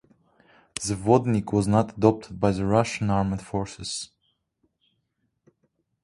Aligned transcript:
The 0.83 0.95
Vodnik 0.95 1.53
was 1.53 1.67
not 1.67 1.95
adopted 1.95 2.39
by 2.39 2.49
the 2.53 2.65
Russian 2.65 3.11
Armed 3.11 3.39
Forces. 3.39 4.09